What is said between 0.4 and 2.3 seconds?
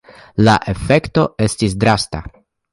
La efekto estis drasta.